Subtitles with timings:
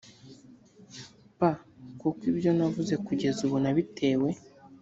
[1.37, 1.39] p
[1.99, 4.29] kuko ibyo navuze kugeza ubu nabitewe